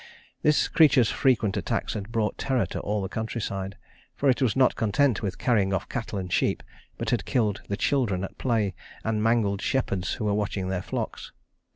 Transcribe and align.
This 0.41 0.67
creature's 0.67 1.11
frequent 1.11 1.55
attacks 1.57 1.93
had 1.93 2.11
brought 2.11 2.39
terror 2.39 2.65
to 2.65 2.79
all 2.79 3.03
the 3.03 3.07
countryside, 3.07 3.77
for 4.15 4.31
it 4.31 4.41
was 4.41 4.55
not 4.55 4.73
content 4.75 5.21
with 5.21 5.37
carrying 5.37 5.75
off 5.75 5.87
cattle 5.89 6.17
and 6.17 6.33
sheep, 6.33 6.63
but 6.97 7.11
had 7.11 7.23
killed 7.23 7.61
the 7.67 7.77
children 7.77 8.23
at 8.23 8.39
play, 8.39 8.73
and 9.03 9.21
mangled 9.21 9.61
shepherds 9.61 10.13
who 10.13 10.25
were 10.25 10.33
watching 10.33 10.65
with 10.65 10.71
their 10.71 10.81
flocks. 10.81 11.31